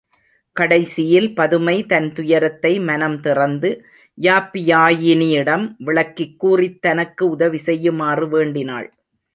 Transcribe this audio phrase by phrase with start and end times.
[0.55, 3.69] கடைசியில் பதுமை தன் துயரத்தை மனம் திறந்து
[4.17, 8.87] யாப்பியாயினியிடம் விளக்கிக் கூறித் தனக்கு உதவி செய்யுமாறு வேண்டினாள்.